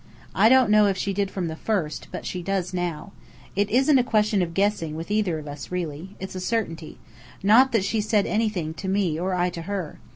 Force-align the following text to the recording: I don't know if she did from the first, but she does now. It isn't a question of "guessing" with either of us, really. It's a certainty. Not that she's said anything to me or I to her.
I 0.33 0.49
don't 0.49 0.71
know 0.71 0.87
if 0.87 0.97
she 0.97 1.13
did 1.13 1.29
from 1.29 1.47
the 1.47 1.55
first, 1.55 2.07
but 2.11 2.25
she 2.25 2.41
does 2.41 2.73
now. 2.73 3.11
It 3.55 3.69
isn't 3.69 3.99
a 3.99 4.03
question 4.03 4.41
of 4.41 4.55
"guessing" 4.55 4.95
with 4.95 5.11
either 5.11 5.37
of 5.37 5.47
us, 5.47 5.71
really. 5.71 6.15
It's 6.19 6.33
a 6.33 6.39
certainty. 6.39 6.97
Not 7.43 7.71
that 7.73 7.85
she's 7.85 8.09
said 8.09 8.25
anything 8.25 8.73
to 8.73 8.87
me 8.87 9.19
or 9.19 9.35
I 9.35 9.51
to 9.51 9.61
her. 9.61 9.99